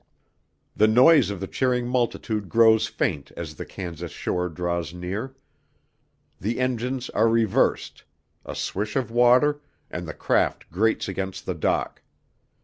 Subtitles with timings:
[0.75, 5.35] The noise of the cheering multitude grows faint as the Kansas shore draws near.
[6.39, 8.03] The engines are reversed;
[8.43, 9.61] a swish of water,
[9.91, 12.01] and the craft grates against the dock.